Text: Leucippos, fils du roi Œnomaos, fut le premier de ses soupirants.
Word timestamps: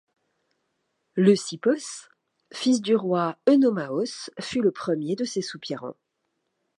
Leucippos, 1.15 2.09
fils 2.51 2.81
du 2.81 2.95
roi 2.95 3.37
Œnomaos, 3.47 4.31
fut 4.39 4.61
le 4.63 4.71
premier 4.71 5.15
de 5.15 5.25
ses 5.25 5.43
soupirants. 5.43 5.95